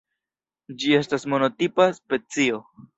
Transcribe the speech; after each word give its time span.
Ĝi 0.79 0.97
estas 1.01 1.27
monotipa 1.35 1.89
specio. 2.03 2.63